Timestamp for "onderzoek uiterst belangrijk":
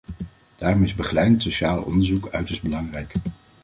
1.81-3.13